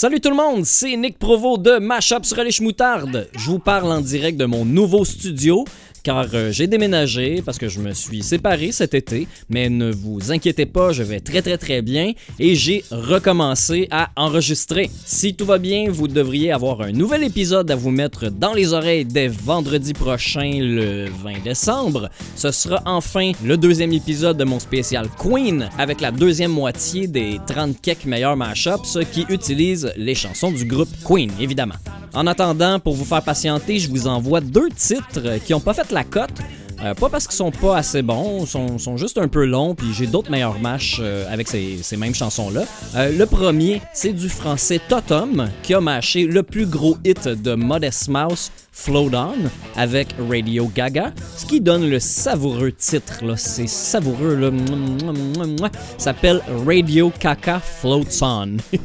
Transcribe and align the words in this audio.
Salut 0.00 0.20
tout 0.20 0.30
le 0.30 0.36
monde, 0.36 0.64
c'est 0.64 0.96
Nick 0.96 1.18
Provo 1.18 1.58
de 1.58 1.80
Mashup 1.80 2.24
sur 2.24 2.36
les 2.44 2.52
Moutarde. 2.60 3.28
Je 3.32 3.50
vous 3.50 3.58
parle 3.58 3.90
en 3.90 4.00
direct 4.00 4.38
de 4.38 4.44
mon 4.44 4.64
nouveau 4.64 5.04
studio 5.04 5.64
car 6.02 6.26
euh, 6.34 6.50
j'ai 6.52 6.66
déménagé 6.66 7.42
parce 7.42 7.58
que 7.58 7.68
je 7.68 7.80
me 7.80 7.92
suis 7.92 8.22
séparé 8.22 8.72
cet 8.72 8.94
été, 8.94 9.26
mais 9.48 9.68
ne 9.68 9.90
vous 9.90 10.32
inquiétez 10.32 10.66
pas, 10.66 10.92
je 10.92 11.02
vais 11.02 11.20
très 11.20 11.42
très 11.42 11.58
très 11.58 11.82
bien 11.82 12.12
et 12.38 12.54
j'ai 12.54 12.84
recommencé 12.90 13.88
à 13.90 14.10
enregistrer. 14.16 14.90
Si 15.04 15.34
tout 15.34 15.46
va 15.46 15.58
bien, 15.58 15.90
vous 15.90 16.08
devriez 16.08 16.52
avoir 16.52 16.82
un 16.82 16.92
nouvel 16.92 17.24
épisode 17.24 17.70
à 17.70 17.76
vous 17.76 17.90
mettre 17.90 18.30
dans 18.30 18.54
les 18.54 18.72
oreilles 18.72 19.04
dès 19.04 19.28
vendredi 19.28 19.92
prochain, 19.92 20.58
le 20.60 21.06
20 21.08 21.42
décembre. 21.44 22.08
Ce 22.36 22.50
sera 22.50 22.82
enfin 22.86 23.32
le 23.44 23.56
deuxième 23.56 23.92
épisode 23.92 24.36
de 24.36 24.44
mon 24.44 24.58
spécial 24.58 25.08
Queen 25.18 25.68
avec 25.78 26.00
la 26.00 26.10
deuxième 26.10 26.52
moitié 26.52 27.06
des 27.06 27.38
30 27.46 27.80
quelques 27.80 28.04
meilleurs 28.04 28.36
mashups 28.36 28.98
qui 29.12 29.26
utilisent 29.28 29.92
les 29.96 30.14
chansons 30.14 30.50
du 30.50 30.64
groupe 30.64 30.88
Queen, 31.04 31.30
évidemment. 31.40 31.74
En 32.18 32.26
attendant, 32.26 32.80
pour 32.80 32.96
vous 32.96 33.04
faire 33.04 33.22
patienter, 33.22 33.78
je 33.78 33.88
vous 33.88 34.08
envoie 34.08 34.40
deux 34.40 34.70
titres 34.70 35.38
qui 35.46 35.52
n'ont 35.52 35.60
pas 35.60 35.72
fait 35.72 35.88
la 35.92 36.02
cote. 36.02 36.32
Euh, 36.82 36.94
pas 36.94 37.08
parce 37.08 37.26
qu'ils 37.26 37.36
sont 37.36 37.50
pas 37.50 37.76
assez 37.76 38.02
bons, 38.02 38.46
sont, 38.46 38.78
sont 38.78 38.96
juste 38.96 39.18
un 39.18 39.26
peu 39.26 39.44
longs, 39.44 39.74
puis 39.74 39.88
j'ai 39.92 40.06
d'autres 40.06 40.30
meilleurs 40.30 40.60
matchs 40.60 40.98
euh, 41.00 41.24
avec 41.32 41.48
ces, 41.48 41.96
mêmes 41.96 42.14
chansons-là. 42.14 42.64
Euh, 42.94 43.10
le 43.16 43.26
premier, 43.26 43.82
c'est 43.92 44.12
du 44.12 44.28
français 44.28 44.80
Totom, 44.88 45.48
qui 45.62 45.74
a 45.74 45.80
mâché 45.80 46.24
le 46.24 46.44
plus 46.44 46.66
gros 46.66 46.96
hit 47.04 47.26
de 47.26 47.54
Modest 47.54 48.08
Mouse, 48.08 48.52
Float 48.70 49.10
On, 49.12 49.34
avec 49.76 50.08
Radio 50.30 50.70
Gaga, 50.72 51.12
ce 51.36 51.44
qui 51.46 51.60
donne 51.60 51.90
le 51.90 51.98
savoureux 51.98 52.70
titre, 52.70 53.24
là, 53.24 53.36
c'est 53.36 53.66
savoureux, 53.66 54.36
là, 54.36 54.50
s'appelle 55.96 56.40
Radio 56.64 57.10
Caca 57.18 57.58
Floats 57.58 58.22
On. 58.22 58.56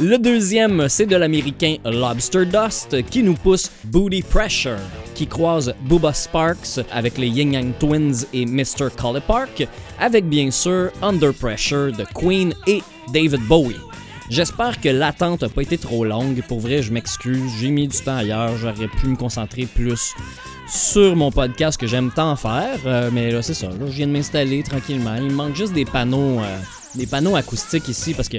le 0.00 0.16
deuxième, 0.16 0.88
c'est 0.88 1.04
de 1.04 1.16
l'américain 1.16 1.76
Lobster 1.84 2.46
Dust, 2.46 3.04
qui 3.10 3.22
nous 3.22 3.34
pousse 3.34 3.70
Booty 3.84 4.22
Pressure, 4.22 4.78
qui 5.16 5.26
croise 5.26 5.74
Booba 5.80 6.12
Sparks 6.12 6.78
avec 6.92 7.16
les 7.16 7.28
Yin 7.28 7.54
Yang 7.54 7.78
Twins 7.78 8.26
et 8.34 8.44
Mr. 8.44 8.90
Collie 8.94 9.22
Park, 9.26 9.66
avec 9.98 10.28
bien 10.28 10.50
sûr 10.50 10.90
Under 11.00 11.32
Pressure 11.32 11.90
de 11.92 12.04
Queen 12.14 12.52
et 12.66 12.82
David 13.14 13.40
Bowie. 13.48 13.80
J'espère 14.28 14.78
que 14.78 14.90
l'attente 14.90 15.40
n'a 15.40 15.48
pas 15.48 15.62
été 15.62 15.78
trop 15.78 16.04
longue. 16.04 16.42
Pour 16.48 16.60
vrai, 16.60 16.82
je 16.82 16.92
m'excuse. 16.92 17.50
J'ai 17.58 17.70
mis 17.70 17.88
du 17.88 17.96
temps 17.96 18.16
ailleurs. 18.16 18.56
J'aurais 18.58 18.88
pu 18.88 19.06
me 19.06 19.16
concentrer 19.16 19.64
plus 19.64 20.12
sur 20.68 21.16
mon 21.16 21.30
podcast 21.30 21.80
que 21.80 21.86
j'aime 21.86 22.10
tant 22.10 22.36
faire. 22.36 22.78
Euh, 22.84 23.10
mais 23.12 23.30
là, 23.30 23.40
c'est 23.40 23.54
ça. 23.54 23.68
Je 23.78 23.84
viens 23.92 24.08
de 24.08 24.12
m'installer 24.12 24.62
tranquillement. 24.62 25.14
Il 25.16 25.30
me 25.30 25.32
manque 25.32 25.54
juste 25.54 25.72
des 25.72 25.84
panneaux, 25.84 26.40
euh, 26.40 26.58
des 26.94 27.06
panneaux 27.06 27.36
acoustiques 27.36 27.88
ici 27.88 28.12
parce 28.12 28.28
que 28.28 28.38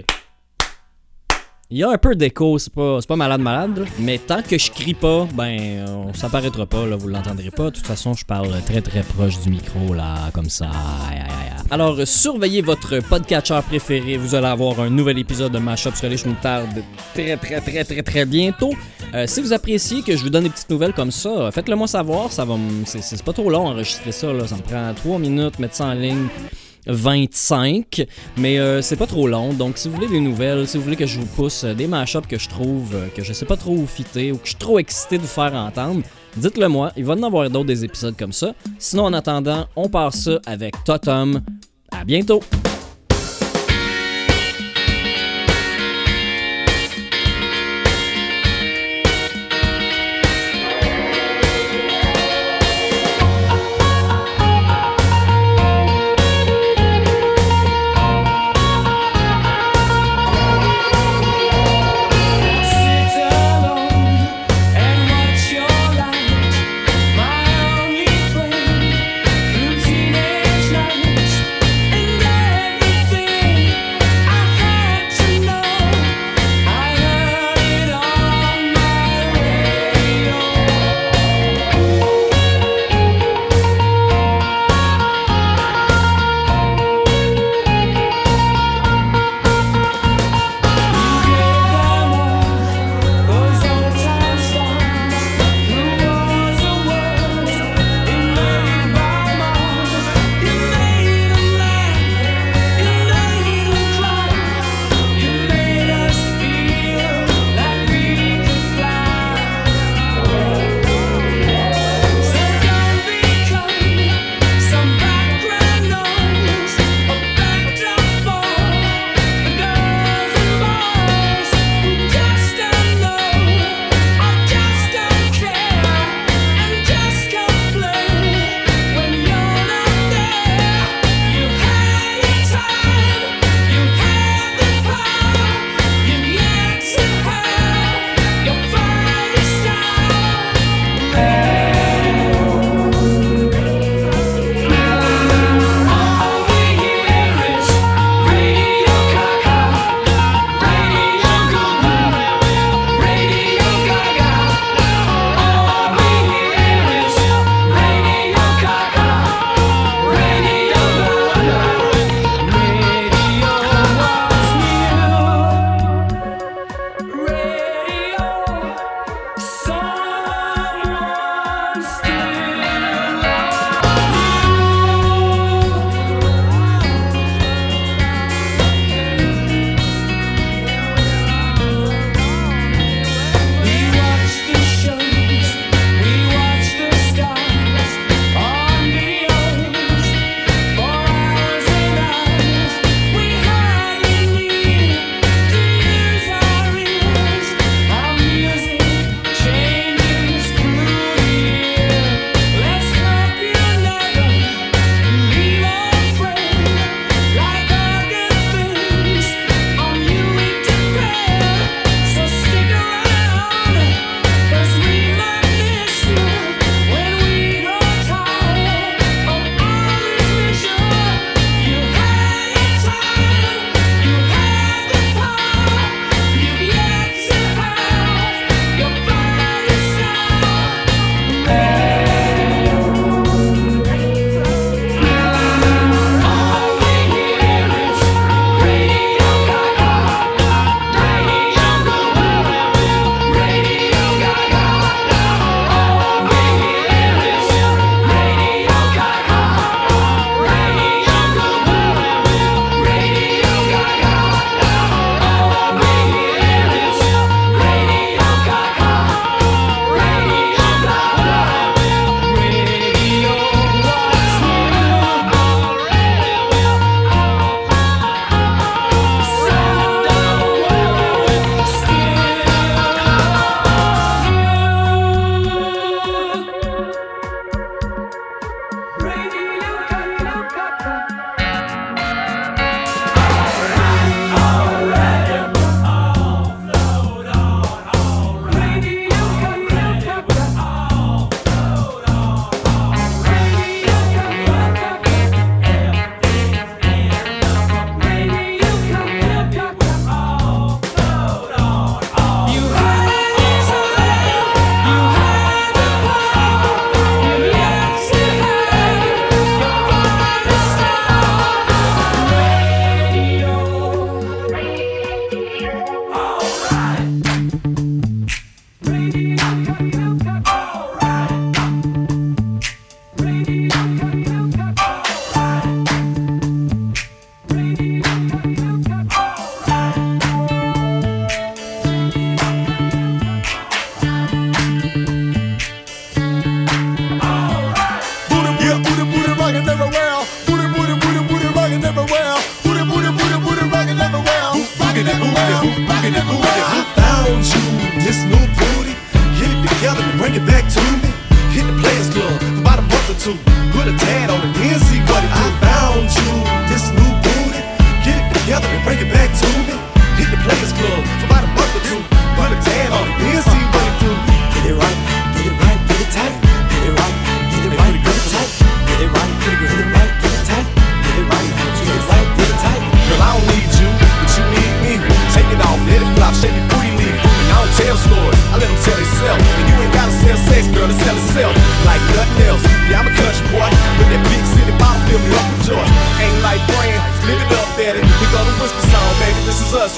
il 1.69 1.79
y 1.79 1.83
a 1.83 1.89
un 1.89 1.97
peu 1.97 2.15
d'écho, 2.15 2.57
c'est 2.59 2.71
pas, 2.71 2.99
pas 3.05 3.15
malade 3.17 3.41
malade, 3.41 3.85
mais 3.99 4.17
tant 4.19 4.41
que 4.41 4.57
je 4.57 4.71
crie 4.71 4.93
pas, 4.93 5.27
ben 5.33 5.59
euh, 5.59 6.13
ça 6.13 6.29
paraîtra 6.29 6.65
pas, 6.65 6.85
là, 6.85 6.95
vous 6.95 7.09
l'entendrez 7.09 7.51
pas. 7.51 7.65
De 7.65 7.69
toute 7.71 7.85
façon, 7.85 8.13
je 8.13 8.23
parle 8.23 8.49
très 8.65 8.81
très 8.81 9.01
proche 9.01 9.39
du 9.41 9.49
micro, 9.49 9.93
là, 9.93 10.29
comme 10.33 10.49
ça. 10.49 10.71
Alors, 11.69 11.99
surveillez 12.05 12.61
votre 12.61 12.99
podcatcher 12.99 13.59
préféré, 13.67 14.15
vous 14.15 14.33
allez 14.33 14.47
avoir 14.47 14.79
un 14.79 14.89
nouvel 14.89 15.19
épisode 15.19 15.51
de 15.51 15.59
Mashup 15.59 15.93
sur 15.95 16.07
les 16.07 16.23
Moutarde 16.25 16.83
très 17.13 17.35
très 17.35 17.59
très 17.59 17.83
très 17.83 18.01
très 18.01 18.25
bientôt. 18.25 18.73
Euh, 19.13 19.25
si 19.27 19.41
vous 19.41 19.51
appréciez 19.51 20.01
que 20.03 20.15
je 20.15 20.23
vous 20.23 20.29
donne 20.29 20.43
des 20.43 20.49
petites 20.49 20.69
nouvelles 20.69 20.93
comme 20.93 21.11
ça, 21.11 21.51
faites-le 21.51 21.75
moi 21.75 21.87
savoir, 21.87 22.31
ça 22.31 22.45
va 22.45 22.55
c'est 22.85 23.23
pas 23.23 23.33
trop 23.33 23.49
long 23.49 23.67
enregistrer 23.67 24.13
ça, 24.13 24.31
là. 24.31 24.47
ça 24.47 24.55
me 24.55 24.61
prend 24.61 24.93
3 24.93 25.19
minutes, 25.19 25.59
mettre 25.59 25.75
ça 25.75 25.87
en 25.87 25.93
ligne. 25.93 26.27
25, 26.87 28.05
mais 28.37 28.59
euh, 28.59 28.81
c'est 28.81 28.95
pas 28.95 29.07
trop 29.07 29.27
long. 29.27 29.53
Donc, 29.53 29.77
si 29.77 29.87
vous 29.87 29.95
voulez 29.95 30.07
des 30.07 30.19
nouvelles, 30.19 30.67
si 30.67 30.77
vous 30.77 30.83
voulez 30.83 30.95
que 30.95 31.05
je 31.05 31.19
vous 31.19 31.25
pousse 31.25 31.63
euh, 31.63 31.73
des 31.73 31.87
mashups 31.87 32.27
que 32.27 32.37
je 32.37 32.49
trouve 32.49 32.95
euh, 32.95 33.07
que 33.15 33.23
je 33.23 33.33
sais 33.33 33.45
pas 33.45 33.57
trop 33.57 33.73
où 33.73 33.85
fitter 33.85 34.31
ou 34.31 34.37
que 34.37 34.45
je 34.45 34.49
suis 34.49 34.57
trop 34.57 34.79
excité 34.79 35.17
de 35.17 35.23
vous 35.23 35.27
faire 35.27 35.53
entendre, 35.53 36.01
dites-le 36.35 36.67
moi. 36.67 36.91
Il 36.97 37.05
va 37.05 37.15
y 37.15 37.19
en 37.19 37.23
avoir 37.23 37.49
d'autres 37.49 37.65
des 37.65 37.83
épisodes 37.83 38.15
comme 38.17 38.33
ça. 38.33 38.53
Sinon, 38.79 39.05
en 39.05 39.13
attendant, 39.13 39.67
on 39.75 39.89
part 39.89 40.13
ça 40.13 40.39
avec 40.45 40.83
Totem. 40.83 41.41
À 41.91 42.03
bientôt! 42.03 42.41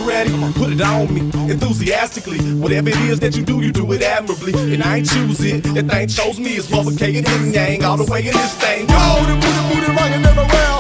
ready, 0.10 0.32
put 0.54 0.72
it 0.72 0.82
on 0.82 1.14
me 1.14 1.22
enthusiastically. 1.52 2.40
Whatever 2.56 2.90
it 2.90 2.98
is 2.98 3.20
that 3.20 3.36
you 3.38 3.46
do, 3.46 3.62
you 3.62 3.72
do 3.72 3.92
it 3.94 4.02
admirably. 4.02 4.54
And 4.74 4.84
I 4.84 4.98
ain't 4.98 5.10
choose 5.10 5.40
it, 5.42 5.64
that 5.76 5.88
thing 5.90 6.08
chose 6.08 6.40
me. 6.40 6.52
It's 6.58 6.70
mother 6.70 6.92
K 6.98 7.20
and 7.20 7.54
Yang, 7.54 7.84
all 7.86 7.98
the 7.98 8.12
way 8.12 8.20
in 8.28 8.34
this 8.34 8.54
thing. 8.56 8.88
Go, 8.88 9.26
the 9.28 9.36
booty, 9.36 9.62
booty, 9.70 9.92
rockin' 9.94 10.26
everywhere. 10.26 10.79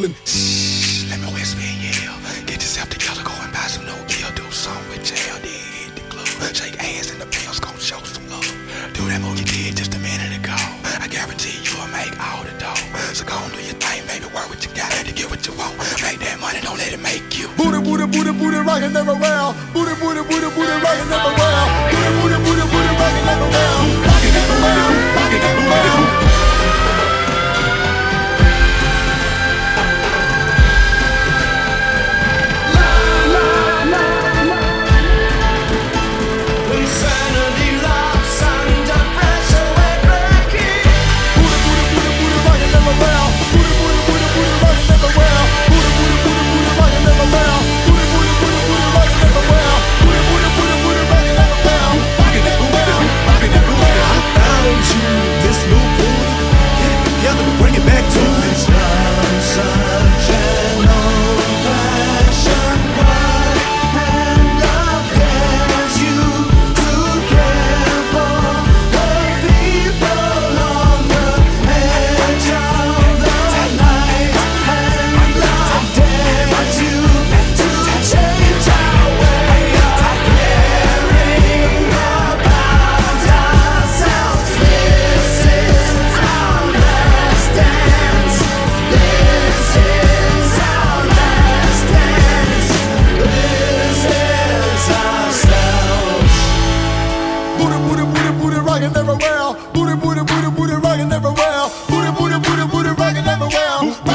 feeling. 0.00 0.14
Shh, 0.24 1.10
let 1.10 1.20
me 1.20 1.26
whisper 1.32 1.60
in 1.60 1.76
your 1.84 1.94
ear. 2.04 2.14
Get 2.46 2.60
yourself 2.64 2.88
together, 2.88 3.22
go 3.22 3.32
and 3.42 3.52
buy 3.52 3.68
some 3.68 3.84
new 3.84 3.96
gear. 4.08 4.28
Do 4.34 4.44
something 4.50 4.88
with 4.90 5.04
jail, 5.04 5.36
then 5.44 5.52
hit 5.52 5.94
the 5.94 6.04
club. 6.08 6.26
Shake 6.54 6.78
ass 6.80 7.10
and 7.12 7.20
the 7.20 7.26
bills 7.26 7.60
gon' 7.60 7.76
show 7.78 8.00
some 8.04 8.28
love. 8.30 8.46
Do 8.94 9.04
that 9.08 9.20
move 9.20 9.38
you 9.38 9.44
did 9.44 9.76
just 9.76 9.94
a 9.94 9.98
minute 10.00 10.32
ago. 10.36 10.56
I 11.00 11.06
guarantee 11.08 11.56
you'll 11.64 11.88
make 11.92 12.12
all 12.16 12.42
the 12.44 12.54
dough. 12.58 12.80
So 13.12 13.24
go 13.24 13.36
and 13.36 13.52
do 13.52 13.60
your 13.60 13.76
thing, 13.76 14.04
baby. 14.08 14.26
Work 14.32 14.48
what 14.48 14.64
you 14.64 14.72
got 14.74 14.90
to 14.92 15.12
get 15.12 15.28
what 15.30 15.44
you 15.46 15.52
want. 15.54 15.76
Make 16.02 16.20
that 16.24 16.38
money, 16.40 16.60
don't 16.60 16.78
let 16.78 16.92
it 16.92 17.00
make 17.00 17.38
you. 17.38 17.48
Booty, 17.56 17.80
booty, 17.80 18.06
booty, 18.06 18.32
booty, 18.32 18.58
rockin' 18.58 18.92
never 18.92 19.14
round. 19.14 19.56
Booty, 19.72 19.94
booty, 20.00 20.22
booty, 20.24 20.48
booty, 20.56 20.76
rockin' 20.80 21.08
never 21.08 21.30
round. 21.36 21.49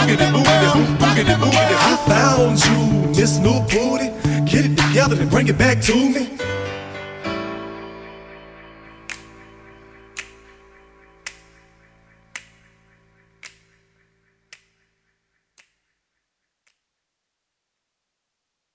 I 0.07 1.97
found 2.07 2.63
you, 2.63 3.09
Miss 3.19 3.39
New 3.39 3.59
Booty. 3.61 4.11
Get 4.45 4.65
it 4.65 4.77
together 4.77 5.19
and 5.19 5.29
bring 5.31 5.47
it 5.47 5.57
back 5.57 5.81
to 5.81 5.95
me. 5.95 6.29